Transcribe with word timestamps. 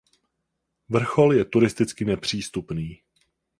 Vrchol 0.89 1.33
je 1.33 1.45
turisticky 1.45 2.05
nepřístupný. 2.05 3.01